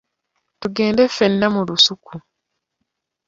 [0.59, 2.13] Tugende ffenna mu lusuku.